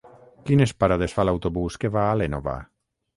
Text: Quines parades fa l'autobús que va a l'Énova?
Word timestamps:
Quines 0.49 0.71
parades 0.83 1.13
fa 1.17 1.25
l'autobús 1.29 1.77
que 1.83 1.91
va 1.97 2.07
a 2.07 2.17
l'Énova? 2.23 2.57